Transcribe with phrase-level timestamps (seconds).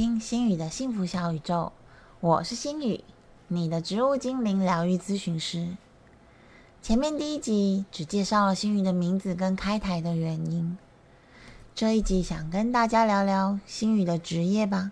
[0.00, 1.72] 听心宇的幸福小宇宙，
[2.20, 3.04] 我是心宇，
[3.48, 5.76] 你的植物精灵疗愈咨询师。
[6.80, 10.78] 前面第一集只介绍了心宇的名字跟开台的原因，
[11.74, 14.90] 这一集想跟大家聊聊心宇的职业吧。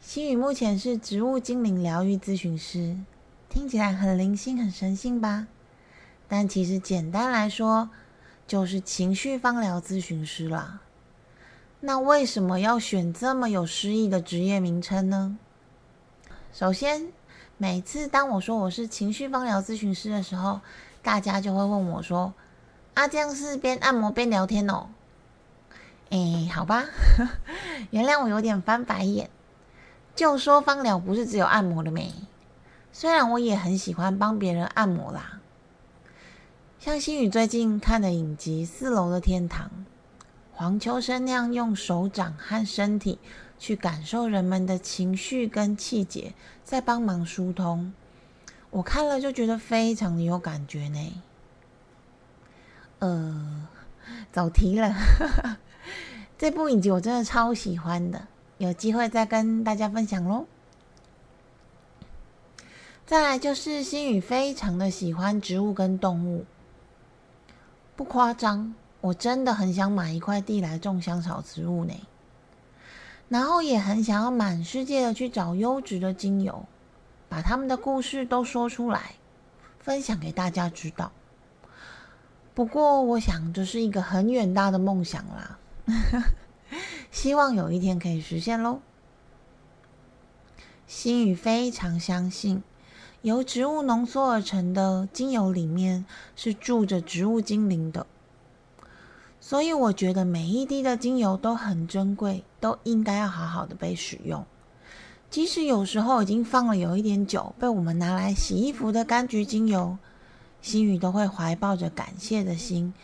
[0.00, 2.96] 心宇目前是植物精灵疗愈咨询师，
[3.48, 5.48] 听起来很灵性、很神性吧？
[6.28, 7.90] 但其实简单来说，
[8.46, 10.82] 就是情绪方疗咨询师了。
[11.86, 15.36] 那为什么要选这么有诗意的职业名称呢？
[16.50, 17.12] 首先，
[17.58, 20.62] 每次当我说我是情绪芳疗咨询师的时候，
[21.02, 22.32] 大家就会问我说
[22.94, 24.88] ：“啊，这样是边按摩边聊天哦？”
[26.08, 26.86] 哎，好吧，
[27.92, 29.28] 原谅我有点翻白眼。
[30.16, 32.14] 就说芳疗不是只有按摩的没，
[32.94, 35.38] 虽然我也很喜欢帮别人按摩啦。
[36.78, 39.66] 像心宇最近看的影集《四楼的天堂》。
[40.56, 43.18] 黄秋生那样用手掌和身体
[43.58, 47.92] 去感受人们的情绪跟气节，在帮忙疏通，
[48.70, 51.22] 我看了就觉得非常的有感觉呢。
[53.00, 53.68] 呃，
[54.32, 54.94] 走题了，
[56.38, 60.46] 这部影集我真的超喜欢的，有机会再跟大家分享喽。
[63.04, 66.46] 再来就是心宇非常的喜欢植物跟动物，
[67.96, 68.74] 不夸张。
[69.04, 71.92] 我真的很想买一块地来种香草植物呢，
[73.28, 76.64] 然后也很想要满世界的去找优质的精油，
[77.28, 79.16] 把他们的故事都说出来，
[79.78, 81.12] 分享给大家知道。
[82.54, 85.58] 不过，我想这是一个很远大的梦想啦，
[87.12, 88.80] 希望有一天可以实现喽。
[90.86, 92.62] 心宇非常相信，
[93.20, 98.06] 由植物浓缩而成的精油里面是住着植物精灵的。
[99.46, 104.42] 所以我觉得每一滴的精油都很珍贵，都应该要好好的被使用。
[105.28, 109.98] 即使有时候已经放了有一点久，被我们拿来洗衣服的柑橘精油，
[110.62, 112.94] 心宇都会怀抱着感谢的心，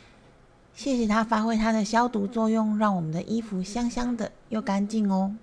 [0.72, 5.36] 谢谢它发挥它的消毒作用，让我们的衣服香香的又干净哦。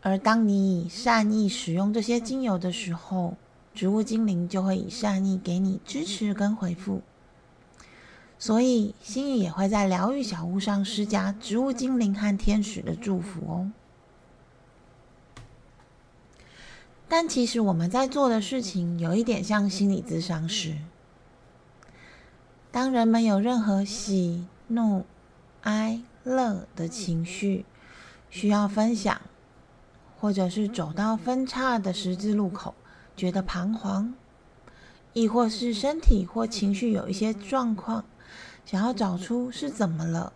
[0.00, 3.34] 而当你以善意使用这些精油的时候，
[3.74, 7.02] 植物精灵就会以善意给你支持跟回复。
[8.38, 13.72] 所以，心宇也会在疗愈小屋上施加植物精灵和天使的祝福哦。
[17.08, 20.76] 但其实我们在做的事情有一点像心理咨商师。
[22.70, 25.06] 当人们有任何喜怒
[25.62, 27.64] 哀乐的情绪
[28.28, 29.18] 需要分享，
[30.20, 32.74] 或者是走到分叉的十字路口，
[33.16, 34.12] 觉得彷徨，
[35.14, 38.04] 亦或是身体或情绪有一些状况。
[38.66, 40.32] 想要找出是怎么了，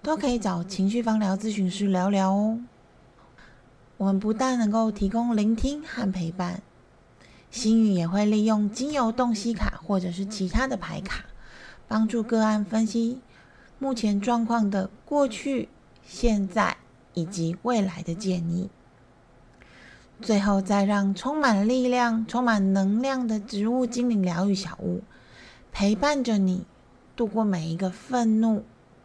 [0.00, 2.58] 都可以找情绪方疗咨询师聊聊哦。
[3.98, 6.62] 我们不但能够提供聆听和陪伴，
[7.50, 11.26] 心语也会利用精油洞悉卡或者是其他的牌卡，
[11.86, 13.20] 帮助个案分析
[13.78, 15.68] 目前状况的过去、
[16.02, 16.78] 现在
[17.12, 18.70] 以及未来的建议，
[20.22, 25.02] 最后再让充满力量、充满能量的植物精灵疗愈小屋
[25.70, 26.64] 陪伴着你。
[27.16, 28.62] 度过每一个愤怒、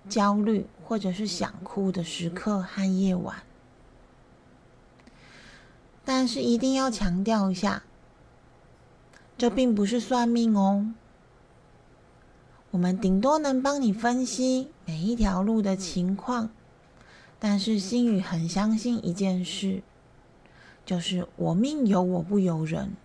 [0.09, 3.37] 焦虑或者是想哭的时刻和夜晚，
[6.03, 7.83] 但是一定要强调一下，
[9.37, 10.93] 这并不是算命哦。
[12.71, 16.49] 我们顶多能帮你分析每一条路的情况，
[17.39, 19.81] 但是心宇很相信一件事，
[20.85, 22.95] 就是我命由我不由人。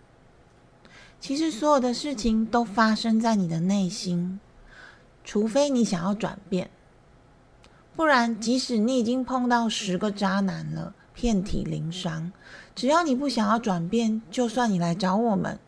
[1.21, 4.41] 其实所有的事情都发生在你的内心。
[5.27, 6.71] 除非你想要转变，
[7.97, 12.31] 不然即使你已经碰到十个渣男了，遍体鳞伤，
[12.77, 15.59] 只要你不想要转变，就算你来找我们，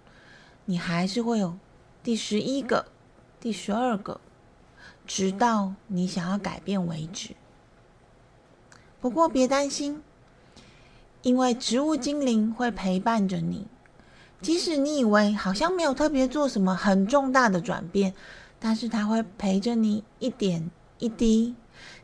[0.66, 1.58] 你还是会有
[2.04, 2.86] 第十一个、
[3.40, 4.20] 第十二个，
[5.04, 7.30] 直到你想要改变为止。
[9.00, 10.00] 不过别担心，
[11.22, 13.66] 因为植物精灵会陪伴着你，
[14.40, 18.14] 即使你以为好像没有特别做什么很重大的转变。
[18.60, 21.54] 但是他会陪着你一点一滴，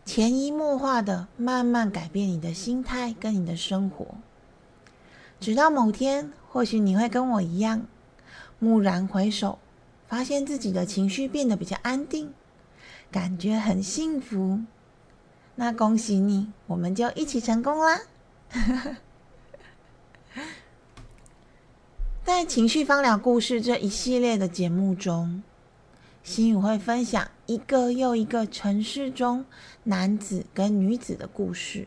[0.04, 4.06] 潜移默化的慢慢改变你的心态跟你的生活，
[5.40, 7.86] 直到某天，或许你会跟我一样，
[8.60, 9.58] 蓦然回首，
[10.06, 12.32] 发现自己的情绪变得比较安定，
[13.10, 14.60] 感觉很幸福。
[15.56, 18.00] 那恭喜你，我们就一起成功啦！
[22.24, 25.42] 在情绪方疗故事这一系列的节目中。
[26.24, 29.44] 心语会分享一个又一个城市中
[29.84, 31.86] 男子跟女子的故事。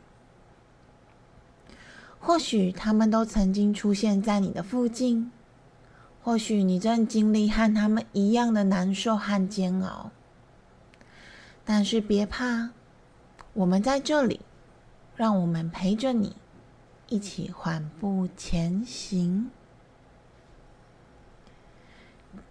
[2.20, 5.32] 或许他们都曾经出现在你的附近，
[6.22, 10.12] 或许你正经历和他们一样的难受和煎熬。
[11.66, 12.70] 但是别怕，
[13.54, 14.42] 我们在这里，
[15.16, 16.36] 让我们陪着你，
[17.10, 19.50] 一起缓步前行。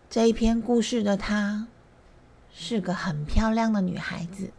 [0.08, 1.66] 这一篇故事的他，
[2.66, 4.50] 是个很漂亮的女孩子，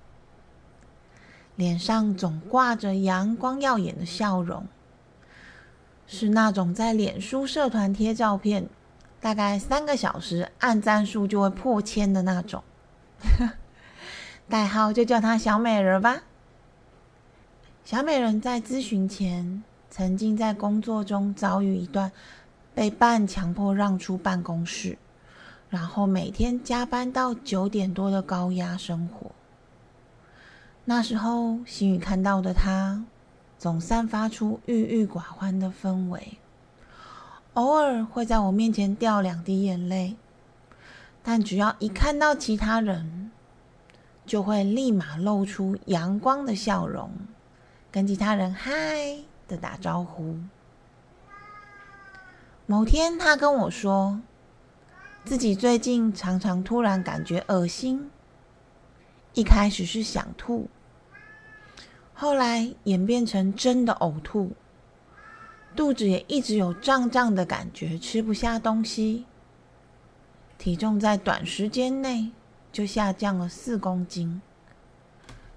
[1.57, 4.65] 脸上总挂着阳光耀眼的笑容。
[6.07, 8.69] 是那种在脸书社团贴照片，
[9.19, 12.63] 大概三个小时按赞数就会破千的那种，
[14.48, 16.24] 代号就叫她小美人吧。
[17.83, 22.10] 小美人在咨询前，曾经在工作中遭遇一段
[22.74, 24.98] 被半强迫让出办公室，
[25.69, 29.31] 然后每天加班到九点多的高压生活。
[30.86, 33.06] 那时候，心宇看到的他。
[33.60, 36.38] 总散发出郁郁寡欢的氛围，
[37.56, 40.16] 偶尔会在我面前掉两滴眼泪，
[41.24, 43.31] 但只要一看到其他人，
[44.28, 47.10] 就会立马露出阳光的笑容，
[47.92, 49.18] 跟其他人嗨
[49.48, 50.38] 的打招呼。
[52.68, 54.22] 某天，他跟我说，
[55.27, 58.09] 自己最近常常突然感觉恶心，
[59.33, 60.69] 一开始是想吐。
[62.13, 64.53] 后来演变成真的呕吐，
[65.75, 69.25] 肚子也一直有胀胀的感觉，吃不下东西，
[70.57, 72.31] 体重在短时间内
[72.71, 74.41] 就下降了四公斤，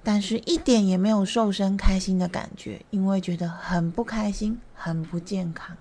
[0.02, 5.76] 但是一点也没有瘦身开心的感觉，因为觉得很不开心，很不健康。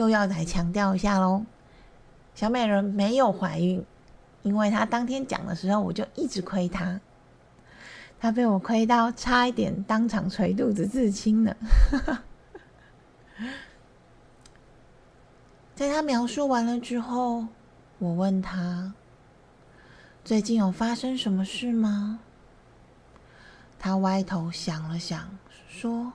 [0.00, 1.44] 又要来强调一下喽，
[2.34, 3.84] 小美人没有怀孕，
[4.40, 6.98] 因为她当天讲的时候，我就一直亏她。
[8.18, 11.54] 她被我亏到差一点当场捶肚子自清呢。
[15.76, 17.48] 在她描述完了之后，
[17.98, 18.94] 我问她
[20.24, 22.20] ：“最近有发生什么事吗？”
[23.78, 25.38] 她歪头想了想，
[25.68, 26.14] 说：“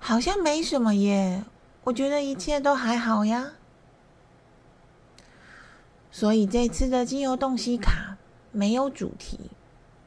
[0.00, 1.44] 好像没什么耶，
[1.84, 3.52] 我觉得一切都还好呀。”
[6.10, 8.16] 所以这次的精油洞悉卡
[8.52, 9.50] 没有主题。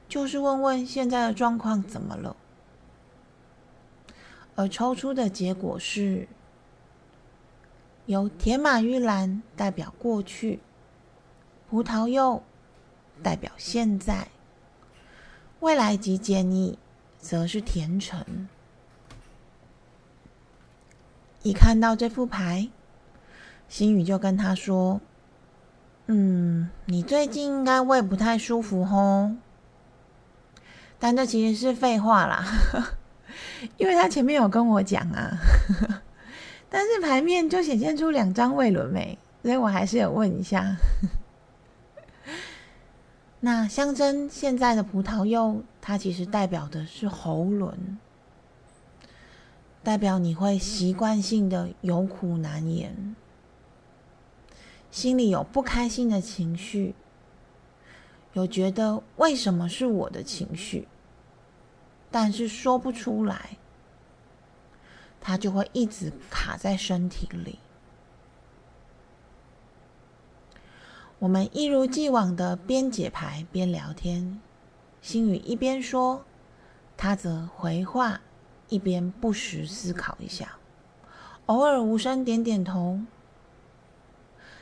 [0.09, 2.33] 就是问问现在的状况怎么了，
[4.55, 6.29] 而抽出的结果是，
[8.05, 10.61] 由铁马玉兰代表过去，
[11.69, 12.41] 葡萄柚
[13.21, 14.29] 代表现在，
[15.59, 16.79] 未来及建议
[17.19, 18.47] 则是甜橙。
[21.47, 22.67] 一看到这副牌，
[23.69, 24.99] 心宇就跟他说
[26.07, 29.31] ：“嗯，你最近应该胃不太舒服吼。”
[30.99, 32.43] 但这其实是废话啦，
[33.77, 35.37] 因为他前面有跟我讲啊，
[36.69, 40.75] 但是牌面就显现出两张胃轮没，所以我还是有问一下。
[43.39, 47.97] 那象征现在的葡萄柚，它其实代表的是喉轮，
[49.87, 53.15] 代表你会习惯性的有苦难言，
[54.91, 56.93] 心里有不开心的情绪。
[58.33, 60.89] 有觉得为什么是我的情绪，
[62.11, 63.57] 但是说不出来，
[65.21, 67.59] 它就会一直卡在身体里。
[71.19, 74.41] 我们一如既往的边解牌边聊天，
[75.01, 76.25] 心语一边说，
[76.97, 78.19] 他则回话，
[78.69, 80.57] 一边不时思考一下，
[81.47, 82.99] 偶尔无声点点头。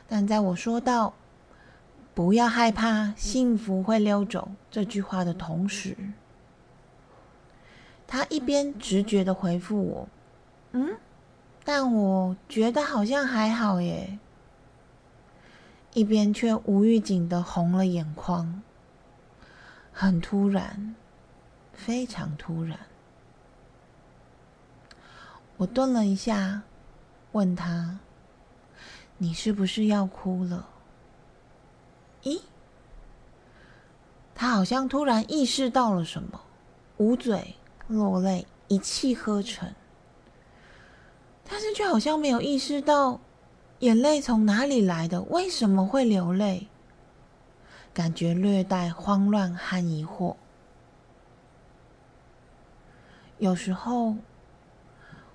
[0.07, 1.13] 但在我说到。
[2.13, 4.50] 不要害怕，幸福会溜走。
[4.71, 5.97] 这句话的同时，
[8.07, 10.07] 他一边直觉的回复我
[10.71, 10.95] ：“嗯，
[11.65, 14.17] 但我觉得好像还好耶。”
[15.91, 18.62] 一边却无预警的红了眼眶，
[19.91, 20.95] 很突然，
[21.74, 22.79] 非常突然。
[25.57, 26.63] 我顿了一下，
[27.31, 28.00] 问他
[29.17, 30.67] ：“你是不是要哭了？”
[32.24, 32.41] 咦，
[34.33, 36.41] 他好像突然意识到了什么，
[36.97, 37.55] 捂嘴
[37.88, 39.74] 落泪，一气呵成。
[41.47, 43.21] 但是却好像没有意识到
[43.79, 46.67] 眼泪从哪里来的，为什么会流泪，
[47.93, 50.35] 感觉略带慌乱和疑惑。
[53.38, 54.15] 有时候，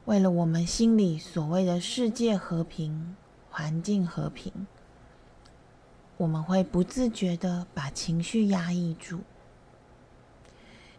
[0.06, 3.16] 为了我们心里所谓的世界和平、
[3.50, 4.66] 环境和平。
[6.16, 9.20] 我们会不自觉的把情绪压抑住，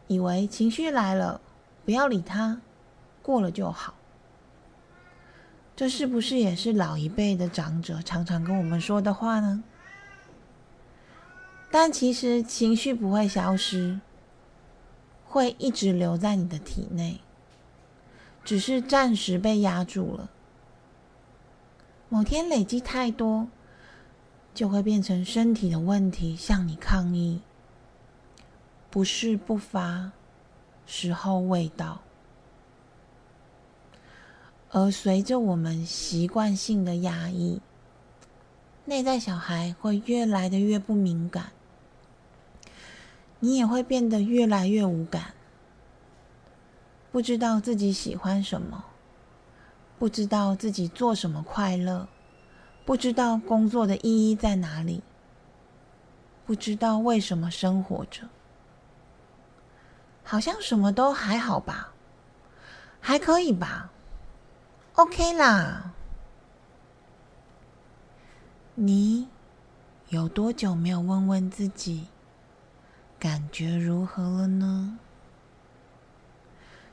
[0.08, 1.39] 以为情绪来了，
[1.86, 2.60] 不要理它，
[3.22, 3.93] 过了就好。
[5.75, 9.63] 这是不是也是老一辈的长者常常跟我们说的话呢？
[11.70, 14.00] 但其实情绪不会消失，
[15.25, 17.22] 会一直留在你的体内，
[18.43, 20.29] 只是暂时被压住了。
[22.10, 23.48] 某天累积太多。
[24.53, 27.39] 就会变成身体的问题向你抗议，
[28.89, 30.12] 不是不发，
[30.86, 32.01] 时候未到。
[34.71, 37.62] 而随着我们习惯性的压抑，
[38.83, 41.53] 内在小孩会越来的越不敏感，
[43.39, 45.33] 你也会变得越来越无感，
[47.11, 48.85] 不知道自己喜欢什么，
[49.99, 52.07] 不知道自己做什么快乐。
[52.83, 55.03] 不知道工作的意义在哪里，
[56.45, 58.27] 不知道为什么生活着，
[60.23, 61.93] 好像什么都还好吧，
[62.99, 63.91] 还可以吧
[64.95, 65.91] ，OK 啦。
[68.73, 69.27] 你
[70.09, 72.07] 有多久没有问问自己，
[73.19, 74.97] 感觉如何了呢？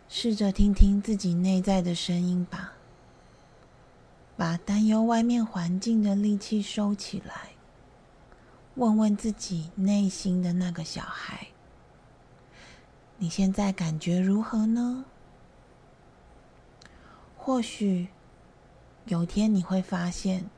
[0.09, 2.73] 试着听听自己内在的声音吧。
[4.37, 7.51] 把担忧外面环境的力气收起来，
[8.77, 11.49] 问问自己内心的那个小孩：
[13.19, 15.05] 你现在感觉如何呢？
[17.37, 18.09] 或许
[19.07, 20.49] 有天你会发现，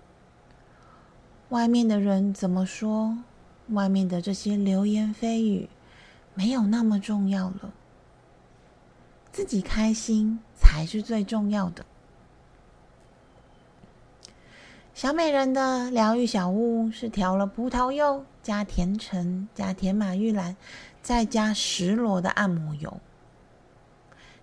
[1.49, 3.17] 外面的人怎么说，
[3.69, 5.69] 外面的这些流言蜚语
[6.35, 7.73] 没有那么重要了，
[9.33, 11.85] 自己开心才是最重要的。
[14.93, 20.57] 小美人的疗愈小屋是调了葡萄柚加甜橙加甜马玉兰，
[21.01, 23.01] 再加石螺的按摩油，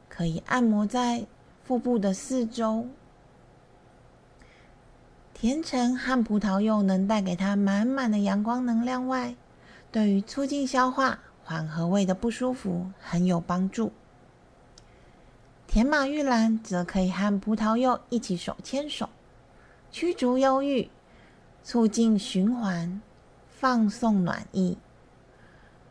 [0.09, 1.27] 可以按摩在
[1.63, 2.87] 腹部的四周。
[5.33, 9.35] 甜橙和葡萄柚能带给他满满的阳光能量外，
[9.91, 13.91] 对于促进消化、缓和胃的不舒服很有帮助。
[15.77, 19.09] 甜马玉兰则可以和葡萄柚一起手牵手。
[19.91, 20.89] 驱逐忧郁，
[21.61, 22.99] 促进循环，
[23.47, 24.79] 放送暖意，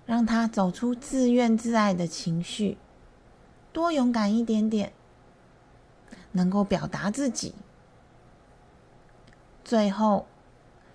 [0.05, 2.79] 让他走出自怨自艾的情绪，
[3.73, 4.93] 多勇敢一点点，
[6.33, 7.55] 能够表达自己。
[9.65, 10.27] 最后，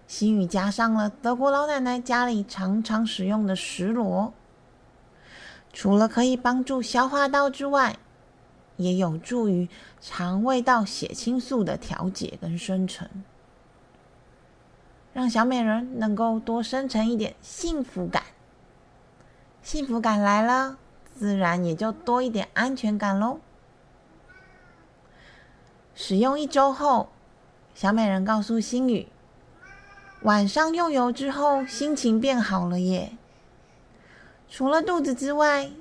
[0.06, 4.34] 心语加上了德国老奶奶家里常常使用的石螺，
[5.72, 7.98] 除了可以帮助消化道之外，
[8.78, 13.08] 也有助于肠胃道血清素的调节跟生成，
[15.14, 18.24] 让小美人能够多生成一点幸福感。
[19.62, 20.78] 幸福感来了，
[21.14, 23.40] 自然也就多一点安全感喽。
[25.94, 27.10] 使用一周后，
[27.76, 29.08] 小美人告诉心宇，
[30.24, 33.12] 晚上用油之后心情变好了耶。
[34.50, 35.72] 除了肚子之外。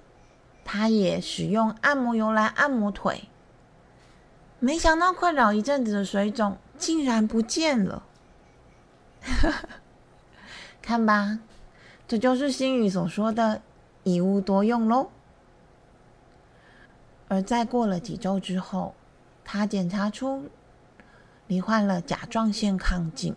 [0.72, 3.24] 他也使用按摩油来按摩腿，
[4.60, 8.04] 没想到困扰一阵子的水肿竟然不见了。
[10.80, 11.40] 看吧，
[12.06, 13.62] 这就是心语所说的
[14.04, 15.10] “一物多用”喽。
[17.26, 18.94] 而在过了几周之后，
[19.44, 20.48] 他检查出
[21.48, 23.34] 罹患了甲状腺亢进，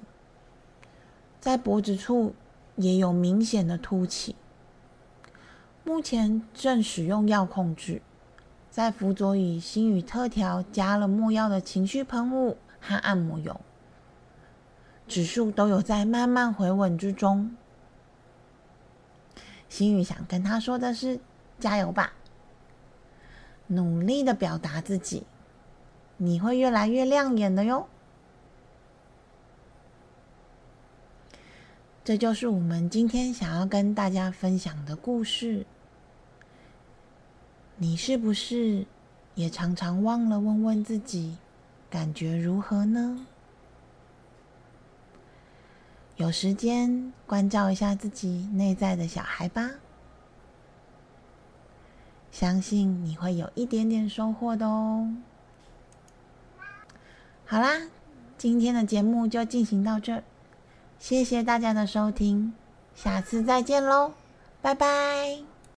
[1.40, 2.36] 在脖子处
[2.76, 4.36] 也有明显的凸起。
[5.86, 8.02] 目前正使用药控制，
[8.72, 13.60] 在辅佐以心语特调加了墨药的情绪喷雾和按摩油，
[15.08, 17.56] 指数都有在慢慢回稳之中。
[19.68, 21.20] 心语想跟他说的是：
[21.60, 22.14] 加油吧，
[23.68, 25.24] 努力的表达自己，
[26.16, 27.88] 你会越来越亮眼的哟。
[32.06, 35.66] 这就是我们今天想要跟大家分享的故事。
[37.78, 38.86] 你是不是
[39.36, 41.38] 也常常忘了问问自己，
[41.90, 43.26] 感觉如何呢？
[46.16, 49.72] 有时间关照一下自己内在的小孩吧，
[52.32, 55.16] 相信你会有一点点收获的哦。
[57.46, 57.90] 好啦，
[58.38, 60.24] 今天的节目就进行到这。
[61.00, 62.54] 谢谢大家的收听，
[62.96, 64.14] 下次再见喽，
[64.62, 65.53] 拜拜。